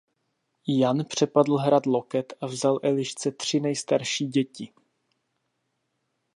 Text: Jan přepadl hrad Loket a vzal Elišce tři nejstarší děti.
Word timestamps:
Jan 0.67 1.05
přepadl 1.05 1.57
hrad 1.57 1.85
Loket 1.85 2.33
a 2.41 2.45
vzal 2.47 2.79
Elišce 2.83 3.31
tři 3.31 3.59
nejstarší 3.59 4.25
děti. 4.27 4.73